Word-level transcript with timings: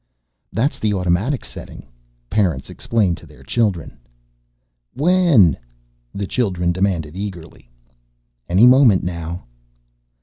"That's 0.51 0.79
the 0.79 0.95
automatic 0.95 1.45
setting," 1.45 1.85
parents 2.27 2.71
explained 2.71 3.17
to 3.17 3.27
their 3.27 3.43
children. 3.43 3.99
"When?" 4.95 5.55
the 6.11 6.25
children 6.25 6.71
demanded 6.71 7.15
eagerly. 7.15 7.69
"Any 8.49 8.65
moment 8.65 9.03
now." 9.03 9.43